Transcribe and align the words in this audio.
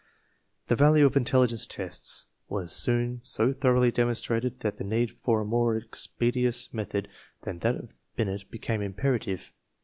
The 0.65 0.75
value 0.75 1.05
of 1.05 1.15
intelligence 1.15 1.67
tests 1.67 2.25
was 2.49 2.71
soon 2.71 3.19
so 3.21 3.53
thoroughly 3.53 3.91
demonstrated 3.91 4.61
that 4.61 4.77
the 4.77 4.83
need 4.83 5.11
for 5.21 5.41
a 5.41 5.45
more 5.45 5.75
expeditious 5.77 6.73
method 6.73 7.07
than 7.43 7.59
that 7.59 7.75
of 7.75 7.93
Binet 8.15 8.49
became 8.49 8.81
imperative. 8.81 9.53